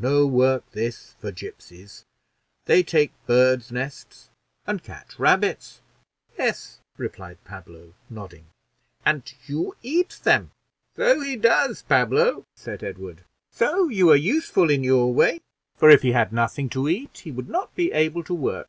[0.00, 2.04] No work this for gipsies;
[2.64, 4.30] they take birds' nests
[4.66, 5.80] and catch rabbits."
[6.36, 8.46] "Yes," replied Pablo, nodding,
[9.04, 10.50] "and you eat them."
[10.96, 13.22] "So he does, Pablo," said Edward,
[13.52, 15.40] "so you are useful in your way;
[15.76, 18.66] for if he had nothing to eat, he would not be able to work.